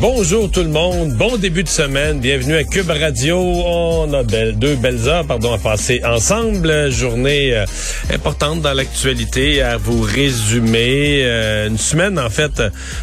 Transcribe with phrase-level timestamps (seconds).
[0.00, 3.36] Bonjour tout le monde, bon début de semaine, bienvenue à Cube Radio.
[3.36, 6.90] On a deux belles heures pardon, à passer ensemble.
[6.90, 7.66] Journée euh,
[8.10, 11.20] importante dans l'actualité à vous résumer.
[11.22, 12.62] Euh, une semaine en fait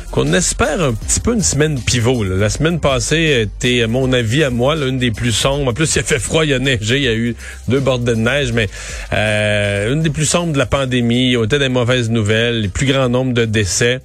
[0.10, 2.24] qu'on espère un petit peu une semaine pivot.
[2.24, 5.70] La semaine passée était, à mon avis à moi, l'une des plus sombres.
[5.70, 7.36] En plus, il a fait froid, il a neigé, il y a eu
[7.68, 8.70] deux bordées de neige, mais
[9.14, 11.38] euh, une des plus sombres de la pandémie.
[11.38, 14.00] On était des mauvaises nouvelles, les plus grands nombres de décès.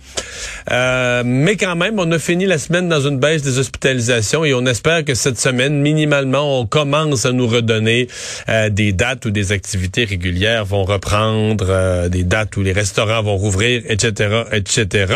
[0.70, 4.54] Euh, mais quand même, on a fini la semaine dans une baisse des hospitalisations et
[4.54, 8.08] on espère que cette semaine, minimalement, on commence à nous redonner
[8.48, 13.22] euh, des dates où des activités régulières vont reprendre, euh, des dates où les restaurants
[13.22, 15.14] vont rouvrir, etc., etc.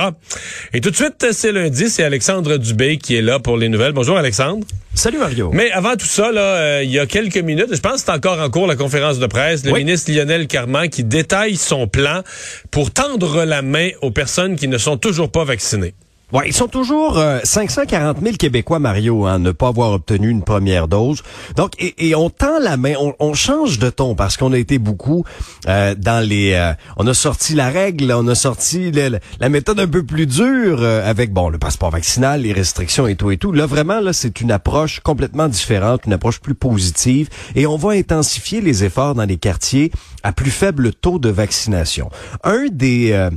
[0.72, 3.92] Et tout de suite, c'est lundi, c'est Alexandre Dubé qui est là pour les nouvelles.
[3.92, 4.66] Bonjour Alexandre.
[4.96, 5.50] Salut Mario.
[5.52, 8.10] Mais avant tout ça, là, euh, il y a quelques minutes, je pense que c'est
[8.12, 9.80] encore en cours la conférence de presse, le Oui.
[9.80, 12.22] ministre Lionel Carman qui détaille son plan
[12.70, 15.92] pour tendre la main aux personnes qui ne sont toujours pas vaccinées.
[16.32, 20.42] Ouais, ils sont toujours euh, 540 000 Québécois, Mario, à ne pas avoir obtenu une
[20.42, 21.22] première dose.
[21.54, 24.58] Donc, et, et on tend la main, on, on change de ton parce qu'on a
[24.58, 25.24] été beaucoup
[25.68, 26.54] euh, dans les...
[26.54, 30.26] euh, on a sorti la règle, on a sorti le- la méthode un peu plus
[30.26, 33.52] dure euh, avec, bon, le passeport vaccinal, les restrictions et tout et tout.
[33.52, 37.28] Là, vraiment, là, c'est une approche complètement différente, une approche plus positive.
[37.54, 39.92] Et on va intensifier les efforts dans les quartiers
[40.24, 42.10] à plus faible taux de vaccination.
[42.42, 43.30] Un des, euh,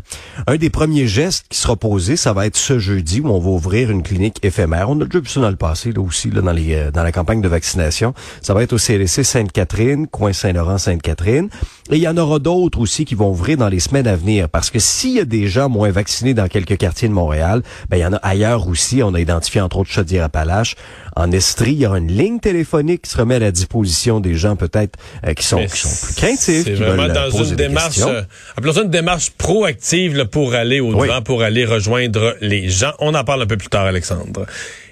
[0.47, 3.49] un des premiers gestes qui sera posé, ça va être ce jeudi où on va
[3.49, 4.89] ouvrir une clinique éphémère.
[4.89, 7.03] On a déjà vu ça dans le passé, là aussi, là, dans, les, euh, dans
[7.03, 8.13] la campagne de vaccination.
[8.41, 11.49] Ça va être au CLSC Sainte-Catherine, coin Saint-Laurent-Sainte-Catherine.
[11.91, 14.47] Et il y en aura d'autres aussi qui vont ouvrir dans les semaines à venir.
[14.49, 17.97] Parce que s'il y a des gens moins vaccinés dans quelques quartiers de Montréal, ben,
[17.97, 19.01] il y en a ailleurs aussi.
[19.03, 20.75] On a identifié entre autres Chaudière-Appalaches.
[21.15, 24.35] En Estrie, il y aura une ligne téléphonique qui se remet à la disposition des
[24.35, 26.63] gens peut-être euh, qui sont, qui sont plus craintifs.
[26.65, 28.21] C'est vraiment euh, dans une démarche, euh,
[28.55, 31.23] appelons ça une démarche proactive là, pour aller au devant, Oui.
[31.25, 32.91] pour aller rejoindre les gens.
[32.99, 34.45] On en parle un peu plus tard, Alexandre.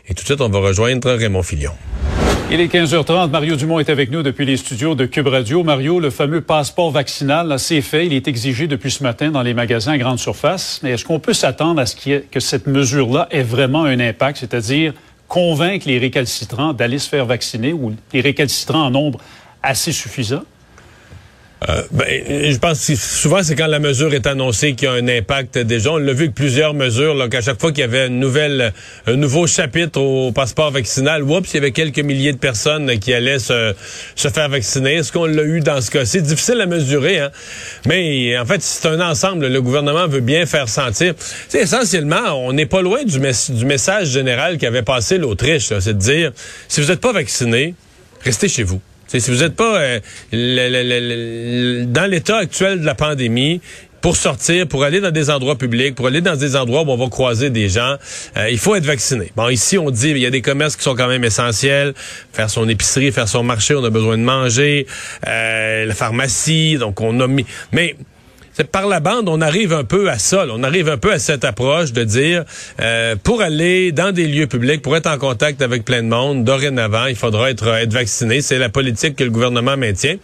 [0.07, 1.73] Et tout de suite, on va rejoindre Raymond Filion.
[2.49, 3.29] Il est 15h30.
[3.29, 5.63] Mario Dumont est avec nous depuis les studios de Cube Radio.
[5.63, 8.05] Mario, le fameux passeport vaccinal, c'est fait.
[8.05, 10.79] Il est exigé depuis ce matin dans les magasins à grande surface.
[10.81, 14.93] Mais est-ce qu'on peut s'attendre à ce que cette mesure-là ait vraiment un impact, c'est-à-dire
[15.27, 19.19] convaincre les récalcitrants d'aller se faire vacciner ou les récalcitrants en nombre
[19.61, 20.43] assez suffisant?
[21.67, 22.05] Euh, ben,
[22.51, 25.57] je pense que souvent, c'est quand la mesure est annoncée qu'il y a un impact
[25.57, 25.91] déjà.
[25.91, 28.73] On l'a vu avec plusieurs mesures, là, qu'à chaque fois qu'il y avait une nouvelle,
[29.07, 33.11] un nouveau chapitre au passeport vaccinal, oups, il y avait quelques milliers de personnes qui
[33.11, 33.73] allaient se,
[34.15, 34.95] se faire vacciner.
[34.95, 36.05] Est-ce qu'on l'a eu dans ce cas?
[36.05, 37.31] C'est difficile à mesurer, hein?
[37.87, 39.47] Mais en fait, c'est un ensemble.
[39.47, 41.15] Le gouvernement veut bien faire sentir.
[41.53, 46.31] Essentiellement, on n'est pas loin du, du message général qu'avait passé l'Autriche, c'est de dire,
[46.67, 47.73] si vous n'êtes pas vacciné,
[48.23, 48.79] restez chez vous.
[49.07, 49.99] Si vous n'êtes pas euh,
[50.31, 53.61] le- le- le- dans l'état actuel de la pandémie,
[53.99, 56.97] pour sortir, pour aller dans des endroits publics, pour aller dans des endroits où on
[56.97, 57.95] va croiser des gens,
[58.37, 59.31] euh, il faut être vacciné.
[59.35, 61.93] Bon, ici, on dit, il y a des commerces qui sont quand même essentiels.
[62.31, 64.85] Faire son épicerie, faire son marché, on a besoin de manger.
[65.27, 67.45] Euh, la pharmacie, donc on a mis...
[67.71, 67.95] Mais...
[68.57, 70.47] c'est par la bande, on arrive un peu à ça.
[70.49, 72.43] On arrive un peu à cette approche de dire,
[72.81, 76.43] euh, pour aller dans des lieux publics, pour être en contact avec plein de monde,
[76.43, 78.41] dorénavant, il faudra être, vacciné.
[78.41, 80.15] C'est la politique que le gouvernement maintient.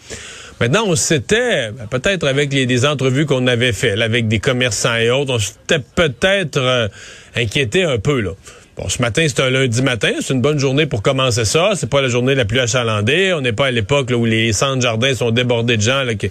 [0.59, 4.39] Maintenant, on s'était, ben, peut-être avec les, des entrevues qu'on avait fait, là, avec des
[4.39, 6.87] commerçants et autres, on s'était peut-être euh,
[7.35, 8.19] inquiété un peu.
[8.19, 8.31] là.
[8.75, 10.11] Bon, ce matin, c'est un lundi matin.
[10.19, 11.71] C'est une bonne journée pour commencer ça.
[11.75, 13.31] C'est pas la journée la plus achalandée.
[13.33, 16.25] On n'est pas à l'époque où les centres jardins sont débordés de gens, là, que,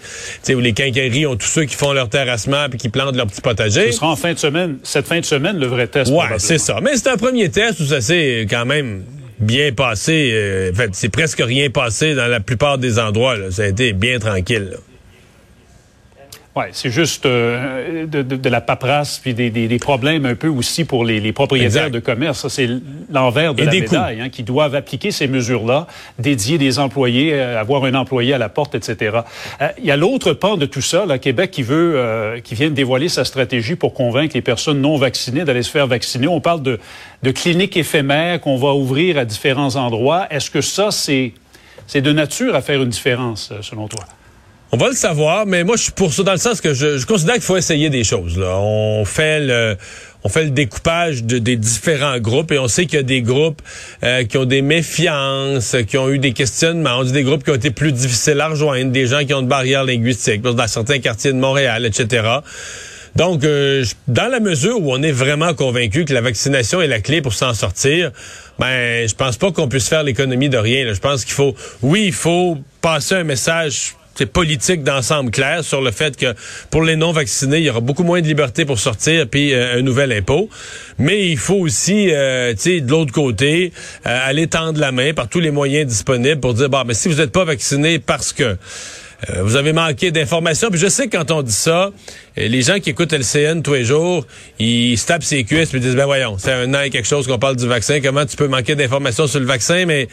[0.53, 3.41] où les quincailleries ont tous ceux qui font leur terrassement puis qui plantent leur petit
[3.41, 3.93] potager.
[3.93, 6.11] Ce sera en fin de semaine, cette fin de semaine, le vrai test.
[6.11, 6.81] Ouais, c'est ça.
[6.83, 9.05] Mais c'est un premier test où ça s'est quand même
[9.39, 10.31] bien passé.
[10.33, 13.37] Euh, en fait, c'est presque rien passé dans la plupart des endroits.
[13.37, 13.53] là.
[13.53, 14.69] Ça a été bien tranquille.
[14.73, 14.79] là.
[16.55, 20.35] Oui, c'est juste euh, de, de- de la paperasse puis des, des- des problèmes un
[20.35, 21.91] peu aussi pour les, les propriétaires Exact.
[21.95, 22.41] de commerce.
[22.41, 22.69] Ça, c'est
[23.11, 25.87] l'envers de Et la médaille, hein, qui doivent appliquer ces mesures-là,
[26.19, 29.21] dédier des employés, euh, avoir un employé à la porte, etc.
[29.63, 32.55] Euh, Il y a l'autre pan de tout ça, là, Québec qui veut, euh, qui
[32.55, 36.29] vient de dévoiler sa stratégie pour convaincre les personnes non vaccinées d'aller se faire vacciner.
[36.29, 36.79] On parle de,
[37.23, 40.27] de cliniques éphémères qu'on va ouvrir à différents endroits.
[40.31, 41.33] Est-ce que ça, c'est
[41.87, 44.05] c'est de nature à faire une différence, selon toi?
[44.75, 46.97] On va le savoir, mais moi, je suis pour ça dans le sens que je,
[46.97, 48.39] je considère qu'il faut essayer des choses.
[48.39, 48.57] Là.
[48.59, 49.77] On fait le...
[50.29, 53.61] Fait le découpage de- des différents groupes et on sait qu'il y a des groupes
[54.05, 56.99] euh, qui ont des méfiances, qui ont eu des questionnements.
[57.01, 59.43] On dit des groupes qui ont été plus difficiles à rejoindre, des gens qui ont
[59.43, 62.23] de barrières linguistiques, dans certains quartiers de Montréal, etc.
[63.17, 67.01] Donc, euh, dans la mesure où on est vraiment convaincu que la vaccination est la
[67.01, 68.13] clé pour s'en sortir,
[68.61, 70.95] ben, je pense pas qu'on puisse faire l'économie de rien.
[70.95, 73.97] Je pense qu'il faut, oui, il faut passer un message
[74.33, 76.35] politique d'ensemble clair sur le fait que
[76.71, 79.79] pour les non vaccinés, il y aura beaucoup moins de liberté pour sortir puis euh,
[79.79, 80.49] un nouvel impôt.
[80.99, 83.73] Mais il faut aussi, euh, tu sais, de l'autre côté,
[84.07, 87.09] euh, aller tendre la main par tous les moyens disponibles pour dire, bah, mais si
[87.09, 88.57] vous n'êtes pas vacciné parce que
[89.41, 90.69] vous avez manqué d'informations.
[90.69, 91.93] Puis je sais que quand on dit ça,
[92.37, 94.27] les gens qui écoutent LCN tous les jours,
[94.59, 97.29] ils se tapent ses cuisses et disent, ben voyons, c'est un an et quelque chose
[97.29, 98.01] qu'on parle du vaccin.
[98.01, 99.87] Comment tu peux manquer d'informations sur le vaccin?
[99.87, 100.09] Mais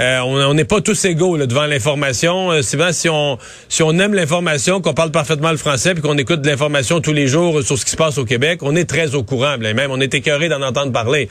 [0.00, 2.52] euh, on n'est pas tous égaux devant l'information.
[2.52, 6.16] Euh, souvent, si on si on aime l'information, qu'on parle parfaitement le français, puis qu'on
[6.16, 9.14] écoute l'information tous les jours sur ce qui se passe au Québec, on est très
[9.14, 9.58] au courant.
[9.58, 11.28] Même, on est écœuré d'en entendre parler.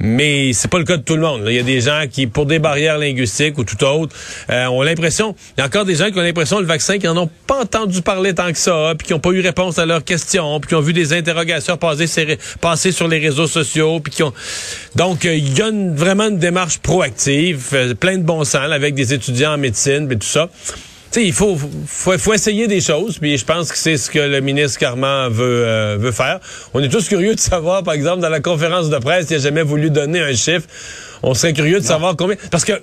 [0.00, 1.42] Mais c'est pas le cas de tout le monde.
[1.46, 4.14] Il y a des gens qui, pour des barrières linguistiques ou tout autre,
[4.50, 5.36] euh, ont l'impression.
[5.56, 7.62] Il y a encore des gens qui ont l'impression le vaccin, qui n'en ont pas
[7.62, 10.68] entendu parler tant que ça, puis qui n'ont pas eu réponse à leurs questions, puis
[10.68, 14.32] qui ont vu des interrogations passer, passer sur les réseaux sociaux, puis qui ont.
[14.96, 19.58] Donc, il y a vraiment une démarche proactive de bon sens avec des étudiants en
[19.58, 20.48] médecine et tout ça.
[21.16, 21.56] il faut,
[21.86, 25.64] faut, essayer des choses, puis je pense que c'est ce que le ministre Carman veut,
[25.66, 26.40] euh, veut faire.
[26.74, 29.42] On est tous curieux de savoir, par exemple, dans la conférence de presse, il n'a
[29.42, 30.66] jamais voulu donner un chiffre.
[31.22, 32.36] On serait curieux de savoir combien.
[32.50, 32.80] Parce que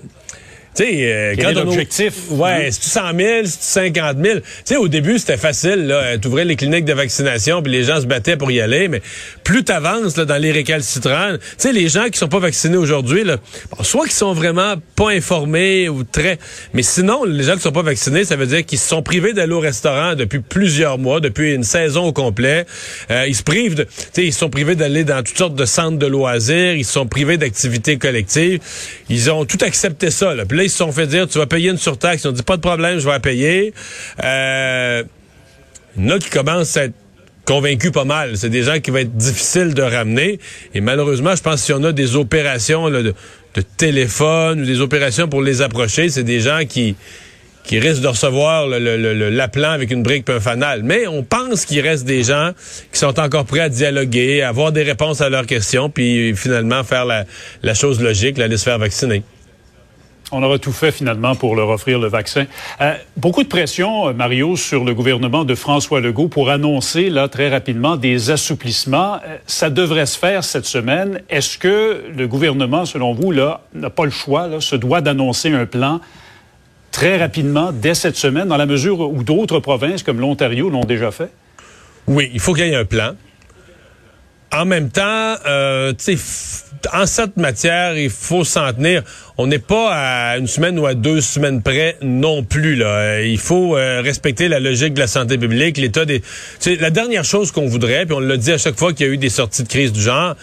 [0.76, 2.14] tu sais, euh, quand l'objectif?
[2.32, 4.40] Ouais, c'est 100 000, c'est 50 000.
[4.40, 6.18] Tu sais, au début, c'était facile, là.
[6.18, 8.90] T'ouvrais les cliniques de vaccination, puis les gens se battaient pour y aller.
[8.90, 9.02] Mais
[9.46, 13.24] plus t'avances, là, dans les récalcitrants, tu sais, les gens qui sont pas vaccinés aujourd'hui,
[13.24, 13.38] là,
[13.84, 16.40] soit qu'ils sont vraiment pas informés ou très...
[16.74, 19.32] Mais sinon, les gens qui sont pas vaccinés, ça veut dire qu'ils se sont privés
[19.32, 22.66] d'aller au restaurant depuis plusieurs mois, depuis une saison au complet.
[23.12, 23.84] Euh, ils se privent de...
[23.84, 26.74] Tu sais, ils sont privés d'aller dans toutes sortes de centres de loisirs.
[26.76, 28.60] Ils sont privés d'activités collectives.
[29.10, 30.46] Ils ont tout accepté ça, là.
[30.46, 32.24] Puis là, ils se sont fait dire, tu vas payer une surtaxe.
[32.24, 33.74] Ils ont dit, pas de problème, je vais la payer.
[34.24, 35.04] Euh,
[35.98, 36.94] il y en a qui commencent à être
[37.46, 38.38] convaincus pas mal.
[38.38, 40.40] C'est des gens qui vont être difficiles de ramener.
[40.74, 43.14] Et malheureusement, je pense que si on a des opérations de,
[43.78, 46.96] téléphone ou des opérations pour les approcher, c'est des gens qui
[47.64, 50.84] qui risquent de recevoir l'appelant avec une brique et un fanal.
[50.84, 52.52] Mais on pense qu'il reste des gens
[52.92, 56.84] qui sont encore prêts à dialoguer, à avoir des réponses à leurs questions, puis finalement
[56.84, 57.26] faire la,
[57.64, 59.24] la chose logique, aller se faire vacciner.
[60.32, 62.46] On aura tout fait finalement pour leur offrir le vaccin.
[62.82, 67.28] Euh, beaucoup de pression, euh, Mario, sur le gouvernement de François Legault pour annoncer là
[67.28, 69.16] très rapidement des assouplissements.
[69.16, 71.22] Euh, ça devrait se faire cette semaine.
[71.30, 75.68] Est-ce que le gouvernement, selon vous, là, n'a pas le choix, se doit d'annoncer un
[75.68, 76.02] plan
[76.92, 81.12] très rapidement dès cette semaine, dans la mesure où d'autres provinces comme l'Ontario l'ont déjà
[81.12, 81.30] fait?
[82.08, 83.12] Oui, il faut qu'il y ait un plan.
[84.56, 85.94] En même temps, euh,
[86.94, 89.04] en cette matière, il faut s'en tenir.
[89.38, 92.76] On n'est pas à une semaine ou à deux semaines près non plus.
[92.76, 93.22] Là.
[93.22, 96.22] Il faut euh, respecter la logique de la santé publique, l'état des.
[96.80, 99.14] la dernière chose qu'on voudrait, puis on l'a dit à chaque fois qu'il y a
[99.14, 100.36] eu des sorties de crise du genre,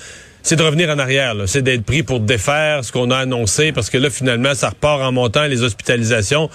[0.42, 1.34] c'est de revenir en arrière.
[1.46, 5.00] C'est d'être pris pour défaire ce qu'on a annoncé, parce que là, finalement, ça repart
[5.02, 6.50] en montant les hospitalisations.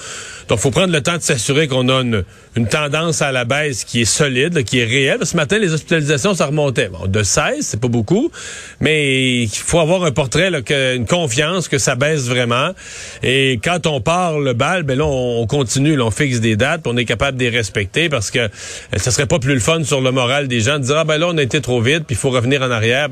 [0.50, 2.24] Donc, faut prendre le temps de s'assurer qu'on a une,
[2.69, 5.19] tendance à la baisse qui est solide, qui est réelle.
[5.24, 6.89] Ce matin, les hospitalisations, ça remontait.
[6.89, 8.31] Bon, de 16, c'est pas beaucoup,
[8.80, 10.60] mais il faut avoir un portrait, là,
[10.95, 12.72] une confiance que ça baisse vraiment.
[13.22, 16.98] Et quand on part le bal, ben là, on, continue, on fixe des dates, on
[16.98, 18.50] est capable de les respecter, parce que
[18.96, 21.03] ça euh, serait pas plus le fun sur le moral des gens de dire, ah
[21.03, 23.10] ben là, on a été trop vite, puis il faut revenir en arrière.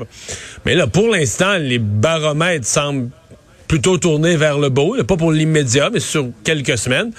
[0.66, 3.10] Mais là, pour l'instant, les baromètres semblent
[3.68, 7.12] plutôt tourner vers le bas, pas pour l'immédiat, mais sur quelques semaines.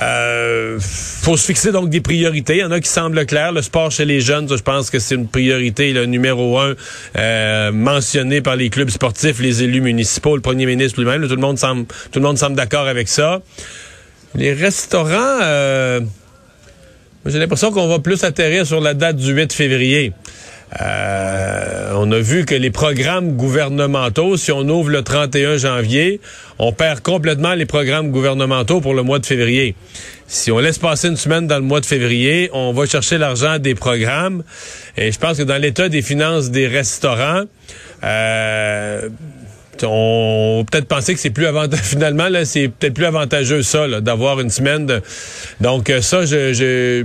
[0.00, 2.56] Euh, faut se fixer donc des priorités.
[2.56, 3.52] Il y en a qui semblent claires.
[3.52, 6.74] Le sport chez les jeunes, je pense que c'est une priorité, le numéro un,
[7.18, 11.28] euh, mentionné par les clubs sportifs, les élus municipaux, le premier ministre lui-même.
[11.28, 13.42] Tout le monde semble, tout le monde semble d'accord avec ça.
[14.34, 16.00] Les restaurants, euh,
[17.26, 20.14] j'ai l'impression qu'on va plus atterrir sur la date du 8 février.
[20.80, 26.20] Euh, on a vu que les programmes gouvernementaux, si on ouvre le 31 janvier,
[26.58, 29.76] on perd complètement les programmes gouvernementaux pour le mois de février.
[30.26, 33.58] Si on laisse passer une semaine dans le mois de février, on va chercher l'argent
[33.58, 34.42] des programmes.
[34.96, 37.44] Et je pense que dans l'état des finances des restaurants,
[38.02, 39.08] euh,
[39.84, 41.82] on peut-être penser que c'est plus avantageux.
[41.84, 45.00] Finalement, là, c'est peut-être plus avantageux ça, d'avoir une semaine.
[45.60, 47.04] Donc euh, ça, je,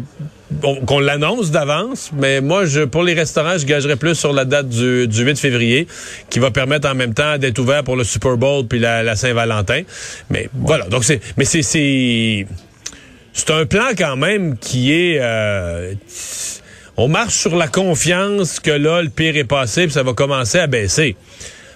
[0.85, 4.69] qu'on l'annonce d'avance, mais moi, je, pour les restaurants, je gagerais plus sur la date
[4.69, 5.87] du, 8 février,
[6.29, 9.81] qui va permettre en même temps d'être ouvert pour le Super Bowl puis la, Saint-Valentin.
[10.29, 12.45] Mais voilà, donc c'est, mais c'est, c'est,
[13.33, 15.93] c'est un plan quand même qui est, euh,
[16.97, 20.59] on marche sur la confiance que là, le pire est passé puis ça va commencer
[20.59, 21.15] à baisser.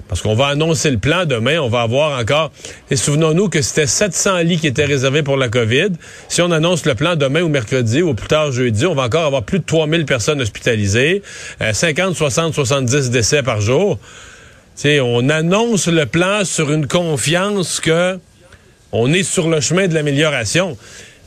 [0.07, 2.51] Parce qu'on va annoncer le plan demain, on va avoir encore...
[2.91, 5.89] Et souvenons-nous que c'était 700 lits qui étaient réservés pour la COVID.
[6.29, 9.25] Si on annonce le plan demain ou mercredi ou plus tard jeudi, on va encore
[9.25, 11.23] avoir plus de 3000 personnes hospitalisées,
[11.71, 13.97] 50, 60, 70 décès par jour.
[14.75, 18.19] sais, on annonce le plan sur une confiance que
[18.91, 20.77] on est sur le chemin de l'amélioration.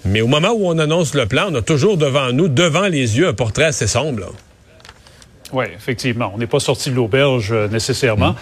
[0.05, 3.19] Mais au moment où on annonce le plan, on a toujours devant nous, devant les
[3.19, 4.33] yeux, un portrait assez sombre.
[5.53, 6.33] Oui, effectivement.
[6.35, 8.35] On n'est pas sorti de l'auberge euh, nécessairement.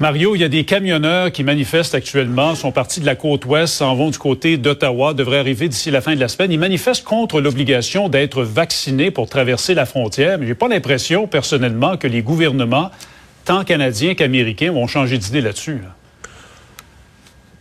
[0.00, 3.74] Mario, il y a des camionneurs qui manifestent actuellement, sont partis de la côte ouest,
[3.74, 6.50] s'en vont du côté d'Ottawa, devraient arriver d'ici la fin de la semaine.
[6.50, 11.96] Ils manifestent contre l'obligation d'être vaccinés pour traverser la frontière, mais j'ai pas l'impression, personnellement,
[11.96, 12.90] que les gouvernements,
[13.44, 15.74] tant canadiens qu'américains, vont changer d'idée là-dessus.
[15.74, 16.01] là dessus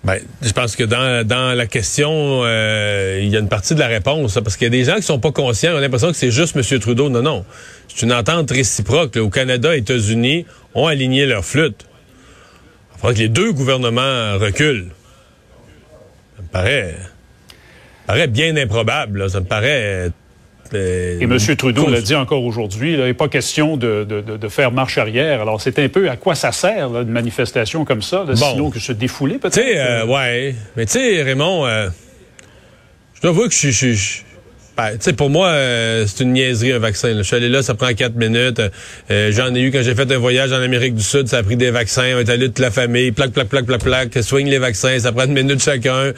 [0.04, 3.80] ben, je pense que dans, dans la question, euh, il y a une partie de
[3.80, 6.10] la réponse, parce qu'il y a des gens qui sont pas conscients, on a l'impression
[6.10, 6.80] que c'est juste M.
[6.80, 7.10] Trudeau.
[7.10, 7.46] Non, non.
[7.88, 9.18] C'est une entente réciproque.
[9.18, 11.86] Au Canada et États-Unis ont aligné leur flûte.
[12.96, 14.90] Il faudra que les deux gouvernements reculent.
[16.36, 16.96] Ça me paraît,
[18.08, 19.30] paraît bien improbable.
[19.30, 20.10] Ça me paraît
[20.74, 21.38] et M.
[21.58, 25.42] Trudeau l'a dit encore aujourd'hui, il n'est pas question de, faire marche arrière.
[25.42, 28.92] Alors, c'est un peu à quoi ça sert, une manifestation comme ça, sinon que se
[28.92, 29.54] défouler peut-être?
[29.54, 30.56] Tu sais, euh, ouais.
[30.76, 31.90] Mais tu sais, Raymond, euh,
[33.16, 34.24] je dois voir que je suis...
[34.78, 37.14] Ben, tu sais, pour moi, euh, c'est une niaiserie, un vaccin.
[37.18, 38.62] Je suis allé là, ça prend quatre minutes.
[39.10, 41.58] J'en ai eu quand j'ai fait un voyage en Amérique du Sud, ça a pris
[41.58, 42.14] des vaccins.
[42.16, 45.12] On est allé toute la famille, plaque, plaque, plaque, plaque, plaque, soigne les vaccins, ça
[45.12, 46.14] prend une minute chacun.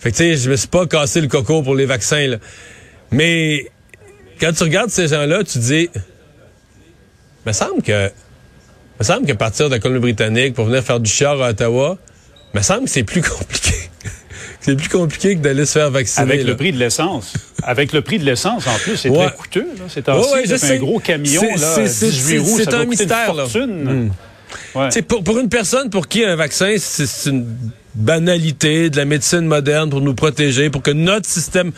[0.00, 2.36] Fait que tu sais, je me suis pas cassé le coco pour les vaccins, là.
[3.12, 3.66] Mais
[4.40, 5.88] quand tu regardes ces gens-là, tu dis,
[7.46, 8.10] me semble que,
[8.98, 11.98] me semble que partir de la Colombie-Britannique pour venir faire du char à Ottawa,
[12.54, 13.74] me semble que c'est plus compliqué.
[14.60, 16.22] c'est plus compliqué que d'aller se faire vacciner.
[16.22, 17.34] Avec le prix de l'essence.
[17.62, 19.66] Avec le prix de l'essence, en plus, c'est très coûteux.
[19.88, 23.34] C'est un gros camion, là, 18 roues, C'est un mystère.
[23.34, 23.44] Là.
[23.44, 24.10] Hmm.
[25.06, 27.46] Pour, pour une personne pour qui un vaccin, c'est une
[27.94, 31.72] banalité de la médecine moderne pour nous protéger, pour que notre système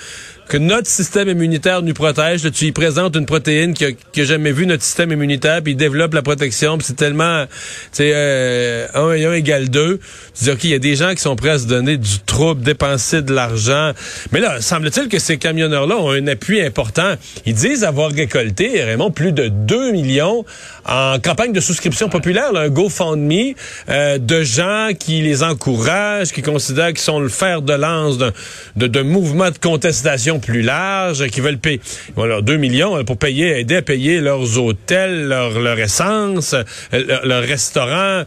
[0.52, 2.44] que notre système immunitaire nous protège.
[2.44, 5.76] Là, tu y présentes une protéine qui a, jamais vu notre système immunitaire, puis il
[5.76, 7.50] développe la protection, puis c'est tellement, tu
[7.92, 9.98] sais, euh, 1 et 1 égale 2.
[10.36, 12.18] Tu dis, OK, il y a des gens qui sont prêts à se donner du
[12.26, 13.92] trouble, dépenser de l'argent.
[14.30, 17.14] Mais là, semble-t-il que ces camionneurs-là ont un appui important.
[17.46, 20.44] Ils disent avoir récolté, Raymond, plus de 2 millions
[20.84, 23.54] en campagne de souscription populaire, là, un GoFundMe
[23.88, 28.32] euh, de gens qui les encouragent, qui considèrent qu'ils sont le fer de lance d'un
[28.76, 31.80] de, mouvement de contestation plus large, qui veulent payer
[32.14, 37.20] voilà, 2 millions euh, pour payer, aider à payer leurs hôtels, leur, leur essence, euh,
[37.24, 38.22] leur, restaurant.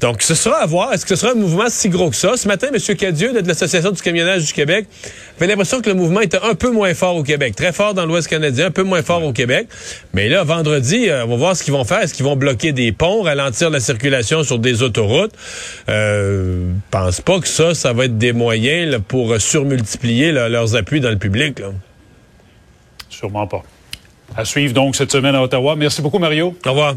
[0.00, 0.92] Donc, ce sera à voir.
[0.92, 2.36] Est-ce que ce sera un mouvement si gros que ça?
[2.36, 2.96] Ce matin, M.
[2.96, 4.86] Cadieux de l'Association du camionnage du Québec
[5.36, 7.54] avait l'impression que le mouvement était un peu moins fort au Québec.
[7.56, 9.68] Très fort dans l'Ouest canadien, un peu moins fort au Québec.
[10.12, 12.00] Mais là, vendredi, euh, on va voir ce qu'ils vont faire.
[12.00, 15.32] Est-ce qu'ils vont bloquer des ponts, ralentir la circulation sur des autoroutes?
[15.88, 21.10] Euh, pense pas que ça, ça va être des moyens pour surmultiplier leurs appuis dans
[21.10, 21.39] le public.
[23.08, 23.62] Sûrement pas.
[24.36, 25.74] À suivre donc cette semaine à Ottawa.
[25.76, 26.56] Merci beaucoup, Mario.
[26.64, 26.94] Au revoir.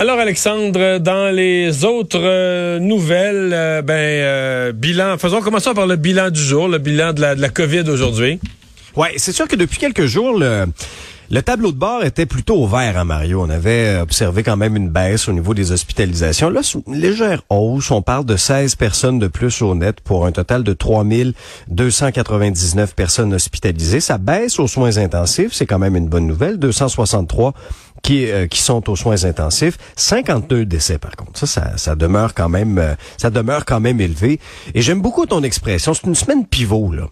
[0.00, 5.96] Alors Alexandre, dans les autres euh, nouvelles, euh, ben euh, bilan, faisons commencer par le
[5.96, 8.38] bilan du jour, le bilan de la, de la COVID aujourd'hui.
[8.94, 10.66] Ouais, c'est sûr que depuis quelques jours, le,
[11.30, 13.42] le tableau de bord était plutôt vert, à hein, Mario.
[13.42, 16.48] On avait observé quand même une baisse au niveau des hospitalisations.
[16.48, 17.90] Là, une légère hausse.
[17.90, 23.34] On parle de 16 personnes de plus au net pour un total de 3299 personnes
[23.34, 24.00] hospitalisées.
[24.00, 25.52] Ça baisse aux soins intensifs.
[25.52, 26.58] C'est quand même une bonne nouvelle.
[26.58, 27.52] 263
[28.02, 29.76] qui, euh, qui sont aux soins intensifs.
[29.96, 31.46] 52 décès, par contre.
[31.46, 34.40] Ça, ça, demeure quand même, euh, ça demeure quand même élevé.
[34.74, 35.92] Et j'aime beaucoup ton expression.
[35.92, 37.08] C'est une semaine pivot, là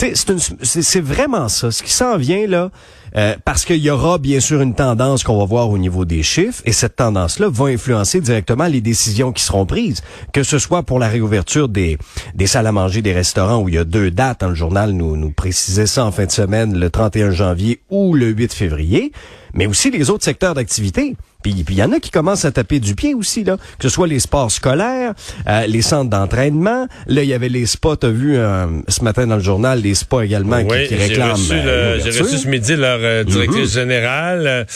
[0.00, 1.70] c'est vraiment ça.
[1.70, 2.70] Ce qui s'en vient là,
[3.16, 6.22] euh, parce qu'il y aura bien sûr une tendance qu'on va voir au niveau des
[6.22, 10.02] chiffres, et cette tendance-là va influencer directement les décisions qui seront prises,
[10.32, 11.98] que ce soit pour la réouverture des,
[12.34, 14.92] des salles à manger, des restaurants, où il y a deux dates, dans le journal
[14.92, 19.12] nous, nous précisait ça en fin de semaine, le 31 janvier ou le 8 février,
[19.54, 21.16] mais aussi les autres secteurs d'activité.
[21.42, 23.56] Puis il y en a qui commencent à taper du pied aussi, là.
[23.78, 25.14] Que ce soit les sports scolaires,
[25.48, 26.86] euh, les centres d'entraînement.
[27.06, 29.94] Là, il y avait les spas, t'as vu euh, ce matin dans le journal, les
[29.94, 31.38] spas également qui, qui, réclament.
[31.50, 33.80] Euh, j'ai reçu, ce midi leur directrice mhm.
[33.80, 34.66] générale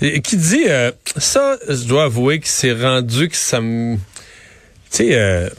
[0.00, 0.64] qui dit
[1.16, 3.96] ça, je dois avouer que c'est rendu que ça me.
[4.90, 5.50] Tu sais,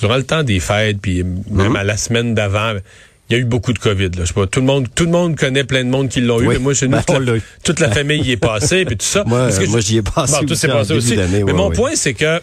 [0.00, 1.76] durant le temps des fêtes, puis même mhm.
[1.76, 2.74] à la semaine d'avant
[3.28, 4.10] il y a eu beaucoup de COVID.
[4.10, 4.20] Là.
[4.20, 6.40] Je sais pas, tout le monde, tout le monde connaît plein de monde qui l'ont
[6.40, 6.46] eu.
[6.46, 9.24] Mais moi, chez nous, ben, toute, la, famille y est passée, puis tout ça.
[9.26, 10.46] moi, j'y ai passé.
[10.46, 11.16] tout s'est passé aussi.
[11.16, 12.40] mais mon point, c'est que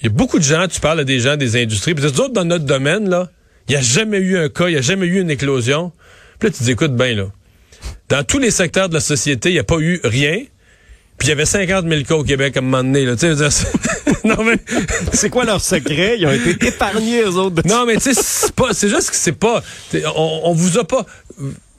[0.00, 0.66] il y a beaucoup de gens.
[0.68, 1.94] Tu parles à des gens des industries.
[1.94, 3.30] Puis autres dans notre domaine là,
[3.68, 5.92] il n'y a jamais eu un cas, il n'y a jamais eu une éclosion.
[6.38, 7.26] Puis là, tu dis, écoute bien là.
[8.10, 10.42] Dans tous les secteurs de la société, il n'y a pas eu rien.
[11.16, 13.06] Puis il y avait 50 000 cas au Québec à un moment donné.
[13.06, 13.14] Là,
[14.24, 14.56] non, mais...
[15.12, 16.16] C'est quoi leur secret?
[16.18, 17.62] Ils ont été épargnés, eux autres.
[17.62, 19.62] de- Non, mais tu sais, c'est pas, c'est juste que c'est pas,
[20.16, 21.04] on, on vous a pas,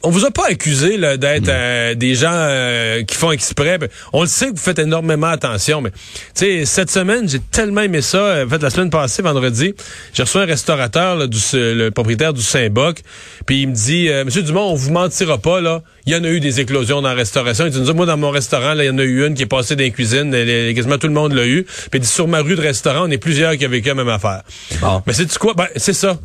[0.06, 3.78] on vous a pas accusé là, d'être euh, des gens euh, qui font exprès.
[4.14, 5.98] On le sait que vous faites énormément attention, mais tu
[6.36, 8.18] sais, cette semaine, j'ai tellement aimé ça.
[8.18, 9.74] euh, En fait, la semaine passée, vendredi,
[10.14, 13.02] j'ai reçu un restaurateur, là, du, le propriétaire du Saint-Boc,
[13.46, 15.82] puis il me dit, euh, Monsieur Dumont, on vous mentira pas là.
[16.06, 17.66] Il y en a eu des éclosions dans la restauration.
[17.66, 19.48] Il dit, moi, dans mon restaurant, là, il y en a eu une qui est
[19.48, 20.34] passée dans les cuisines.
[20.36, 21.64] Est- quasiment tout le monde l'a eu.
[21.64, 23.96] Puis il dit, sur ma rue de restaurant, on est plusieurs qui ont vécu la
[23.96, 24.44] même affaire.
[25.08, 25.54] Mais c'est quoi?
[25.56, 26.20] Ben, c'est ça.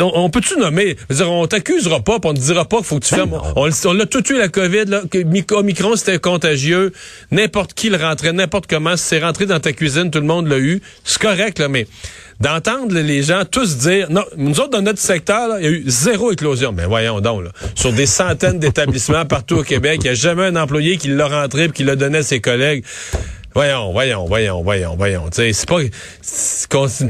[0.00, 0.96] On, peut-tu nommer?
[1.10, 3.14] Je veux dire, on t'accusera pas, puis on te dira pas qu'il faut que tu
[3.16, 3.42] Ben fermes.
[3.56, 6.92] On, l'a tout eu la COVID, là, que Mi- Omicron, c'était contagieux.
[7.32, 8.96] N'importe qui le rentrait, n'importe comment.
[8.96, 10.80] Si c'est rentré dans ta cuisine, tout le monde l'a eu.
[11.02, 11.88] C'est correct, là, mais
[12.40, 15.82] d'entendre les gens tous dire, non, nous autres, dans notre secteur, il y a eu
[15.86, 16.72] zéro éclosion.
[16.72, 17.50] Mais voyons donc, là.
[17.74, 21.26] Sur des centaines d'établissements partout au Québec, il n'y a jamais un employé qui l'a
[21.26, 22.84] rentré puis qui l'a donné à ses collègues.
[23.54, 25.24] Voyons, voyons, voyons, voyons, voyons.
[25.30, 25.80] Tu sais, c'est pas.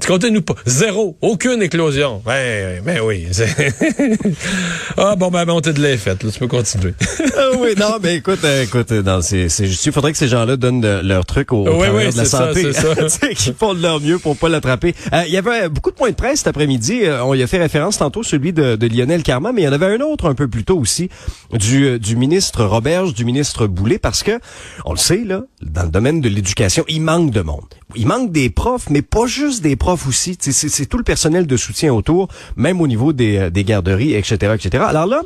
[0.07, 0.55] Comptez-nous pas.
[0.67, 1.17] Zéro.
[1.21, 2.23] Aucune éclosion.
[2.25, 3.29] Ben, ben oui.
[4.97, 6.23] ah, bon, ben, montée de lait faite.
[6.23, 6.95] Là, tu peux continuer.
[7.35, 10.19] Ah oui, non, mais écoute, euh, écoute, euh, non, c'est, c'est juste, il faudrait que
[10.19, 12.73] ces gens-là donnent leur truc aux, Oui, de la ça, santé.
[12.73, 13.29] c'est ça.
[13.35, 14.95] Qu'ils font de leur mieux pour pas l'attraper.
[15.13, 17.05] Euh, Il y avait beaucoup de points de presse cet après-midi.
[17.05, 19.69] Euh, on y a fait référence tantôt, celui de, de Lionel Carman, mais il y
[19.69, 21.09] en avait un autre un peu plus tôt aussi,
[21.53, 24.39] du, du ministre Roberge, du ministre Boulay, parce que,
[24.85, 27.65] on le sait, là, dans le domaine de l'éducation, il manque de monde.
[27.95, 30.37] Il manque des profs, mais pas juste des profs aussi.
[30.41, 34.55] C'est, tout le personnel de soutien autour, même au niveau des, euh, des garderies, etc.,
[34.55, 34.85] etc.
[34.87, 35.23] Alors là,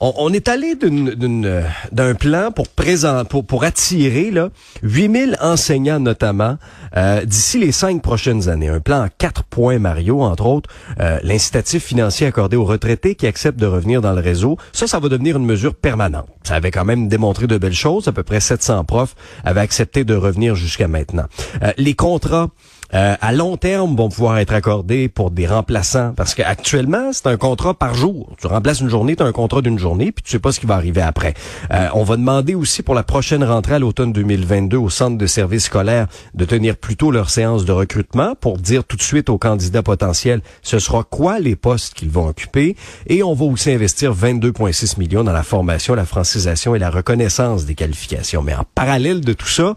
[0.00, 4.48] on, on est allé euh, d'un plan pour présent, pour, pour attirer là
[4.82, 6.58] 8000 enseignants notamment
[6.96, 8.68] euh, d'ici les cinq prochaines années.
[8.68, 10.70] Un plan en quatre points, Mario, entre autres,
[11.00, 14.56] euh, l'incitatif financier accordé aux retraités qui acceptent de revenir dans le réseau.
[14.72, 16.28] Ça, ça va devenir une mesure permanente.
[16.44, 18.08] Ça avait quand même démontré de belles choses.
[18.08, 21.26] À peu près 700 profs avaient accepté de revenir jusqu'à maintenant.
[21.62, 22.50] Euh, les contrats
[22.94, 27.36] euh, à long terme vont pouvoir être accordés pour des remplaçants parce qu'actuellement c'est un
[27.36, 28.34] contrat par jour.
[28.40, 30.60] Tu remplaces une journée, tu as un contrat d'une journée puis tu sais pas ce
[30.60, 31.34] qui va arriver après.
[31.72, 35.26] Euh, on va demander aussi pour la prochaine rentrée à l'automne 2022 au centre de
[35.26, 39.38] services scolaires de tenir plutôt leur séance de recrutement pour dire tout de suite aux
[39.38, 44.14] candidats potentiels ce sera quoi les postes qu'ils vont occuper et on va aussi investir
[44.14, 48.42] 22,6 millions dans la formation, la francisation et la reconnaissance des qualifications.
[48.42, 49.74] Mais en parallèle de tout ça,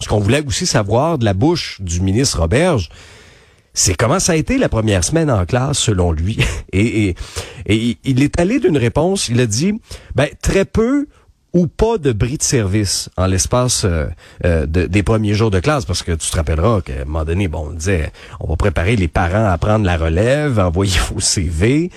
[0.00, 2.88] ce qu'on voulait aussi savoir de la bouche du ministre Roberge,
[3.74, 6.38] c'est comment ça a été la première semaine en classe selon lui.
[6.72, 7.14] Et,
[7.66, 9.74] il est allé d'une réponse, il a dit,
[10.14, 11.06] ben très peu
[11.54, 14.06] ou pas de bris de service en l'espace euh,
[14.44, 17.24] euh, de- des premiers jours de classe, parce que tu te rappelleras qu'à un moment
[17.24, 21.20] donné, bon, on disait, on va préparer les parents à prendre la relève, envoyer vos
[21.20, 21.90] CV.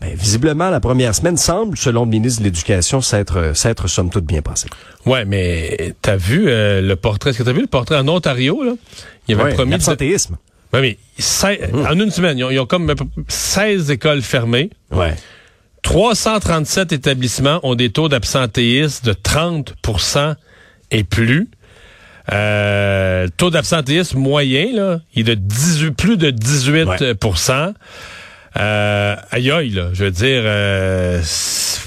[0.00, 4.24] Ben, visiblement, la première semaine semble, selon le ministre de l'Éducation, s'être s'être somme toute
[4.24, 4.68] bien passée.
[5.06, 7.30] Ouais, mais t'as vu euh, le portrait?
[7.30, 8.72] Est-ce que t'as vu le portrait en Ontario, là?
[9.28, 9.74] Il avait Ouais, promis de...
[9.76, 10.36] l'absentéisme.
[10.72, 13.90] Ouais, mais seize- en une semaine, ils ont, ils ont comme à peu près 16
[13.92, 14.70] écoles fermées.
[14.90, 15.14] Ouais.
[15.82, 20.34] 337 établissements ont des taux d'absentéisme de 30%
[20.90, 21.48] et plus.
[22.32, 27.14] Euh, le taux d'absentéisme moyen, là, il est de 18, plus de 18
[28.56, 31.80] euh, aïe aïe, là, je veux dire, euh, c'est-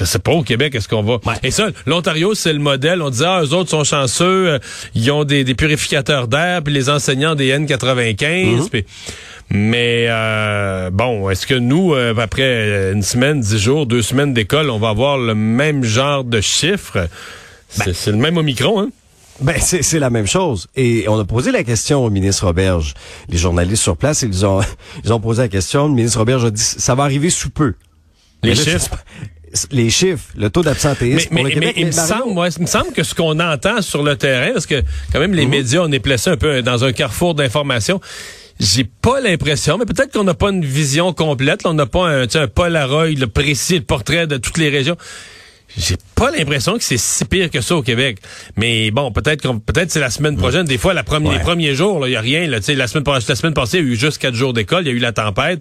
[0.00, 1.18] je sais pas au Québec, est-ce qu'on va...
[1.44, 3.00] Et ça, l'Ontario, c'est le modèle.
[3.00, 4.58] On disait, ah, eux autres sont chanceux, euh,
[4.96, 8.68] ils ont des, des purificateurs d'air, puis les enseignants des N95.
[8.70, 8.84] puis-
[9.50, 14.68] mais euh, bon, est-ce que nous, euh, après une semaine, dix jours, deux semaines d'école,
[14.70, 17.06] on va avoir le même genre de chiffres?
[17.68, 18.88] C'est c'est le même Omicron, hein?
[19.40, 20.68] Ben, c'est c'est la même chose.
[20.76, 22.94] Et on a posé la question au ministre Roberge.
[23.28, 24.60] Les journalistes sur place, ils ont,
[25.04, 25.88] ils ont posé la question.
[25.88, 27.74] Le ministre Roberge a dit, ça va arriver sous peu.
[28.42, 28.96] Les chiffres?
[29.70, 31.74] Les chiffres, le taux d'absentéisme Mais, pour mais, le mais Québec.
[31.76, 34.66] il, me semble, ouais, il me semble que ce qu'on entend sur le terrain, parce
[34.66, 38.00] que quand même les médias, on est placé un peu dans un carrefour d'informations.
[38.58, 41.62] J'ai pas l'impression, mais peut-être qu'on n'a pas une vision complète.
[41.62, 44.96] là, on n'a pas un, un Polaroid le précis, le portrait de toutes les régions.
[45.76, 48.18] J'ai pas l'impression que c'est si pire que ça au Québec.
[48.56, 50.64] Mais bon, peut-être qu'on peut-être c'est la semaine prochaine.
[50.66, 51.38] Des fois, la première, Ouais.
[51.38, 52.46] les premiers jours, il y a rien.
[52.46, 54.84] Là, la semaine la semaine passée, il y a eu juste quatre jours d'école.
[54.84, 55.60] Il y a eu la tempête.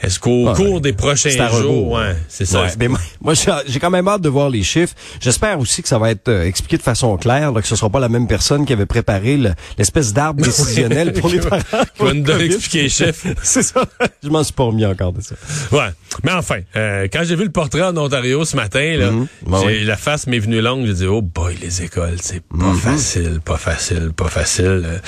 [0.00, 2.62] Est-ce qu'au cours des prochains jours, ouais, c'est ça.
[2.62, 3.34] Ouais, mais moi, moi,
[3.66, 4.94] j'ai quand même hâte de voir les chiffres.
[5.20, 7.88] J'espère aussi que ça va être euh, expliqué de façon claire, là, que ce sera
[7.90, 11.60] pas la même personne qui avait préparé le- l'espèce d'arbre décisionnel pour les parents.
[11.96, 13.26] Qui va nous donner expliquer les chiffres.
[13.42, 13.84] C'est ça.
[14.22, 15.34] Je m'en suis pas remis encore de ça.
[15.72, 15.90] Ouais.
[16.22, 19.26] Mais enfin, euh, quand j'ai vu le portrait en Ontario ce matin, là, Mhm.
[19.46, 19.84] Ben oui.
[19.84, 20.86] la face m'est venue longue.
[20.86, 22.76] J'ai dit, oh boy, les écoles, c'est pas Mhm.
[22.78, 24.82] facile, pas facile, pas facile.
[24.84, 24.98] Euh,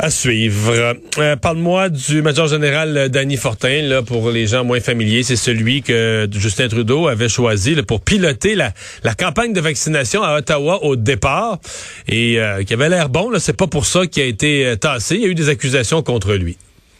[0.00, 0.94] À suivre.
[1.18, 5.24] Euh, Parle-moi du major général euh, Danny Fortin, là, pour les gens moins familiers.
[5.24, 10.36] C'est celui que Justin Trudeau avait choisi pour piloter la, la campagne de vaccination à
[10.38, 11.58] Ottawa au départ
[12.06, 13.32] et euh, qui avait l'air bon.
[13.40, 15.16] C'est pas pour ça qu'il a été euh, tassé.
[15.16, 16.56] Il y a eu des accusations contre lui.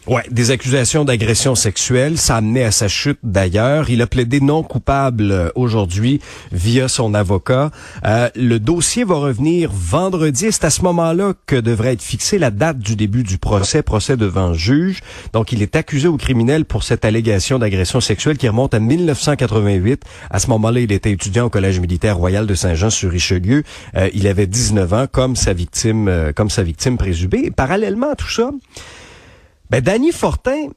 [0.08, 3.90] Ouais, des accusations d'agression sexuelle, ça a amené à sa chute d'ailleurs.
[3.90, 7.70] Il a plaidé non coupable euh, aujourd'hui via son avocat.
[8.06, 10.46] Euh, le dossier va revenir vendredi.
[10.50, 14.16] C'est à ce moment-là que devrait être fixée la date du début du procès, procès
[14.16, 15.00] devant juge.
[15.34, 20.04] Donc, il est accusé au criminel pour cette allégation d'agression sexuelle qui remonte à 1988.
[20.30, 23.62] À ce moment-là, il était étudiant au Collège militaire royal de Saint-Jean-sur-Richelieu.
[23.94, 27.50] Euh, il avait 19 ans, comme sa victime, euh, comme sa victime présumée.
[27.50, 28.50] Parallèlement à tout ça,
[29.70, 30.68] ben, Danny Fortin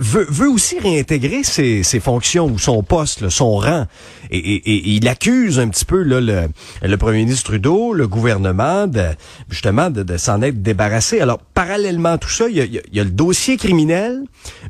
[0.00, 3.86] veut, veut aussi réintégrer ses, ses fonctions ou son poste, là, son rang.
[4.30, 6.48] Et, et- et il accuse un petit peu là, le,
[6.82, 9.04] le premier ministre Trudeau, le gouvernement, de,
[9.48, 11.20] justement de, de s'en être débarrassé.
[11.20, 13.10] Alors, parallèlement à tout ça, il y, a, il y a- il y a le
[13.10, 14.22] dossier criminel,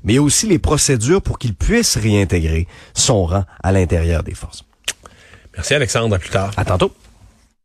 [0.04, 4.22] mais il y a aussi les procédures pour qu'il puisse réintégrer son rang à l'intérieur
[4.22, 4.64] des forces.
[5.56, 6.50] Merci Alexandre, à plus tard.
[6.56, 6.92] À tantôt.